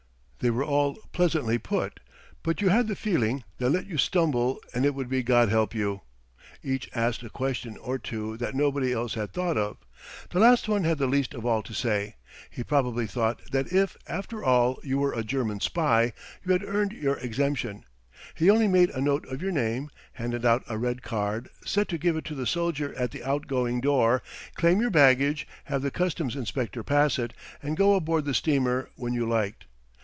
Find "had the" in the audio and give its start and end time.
2.69-2.95, 10.83-11.05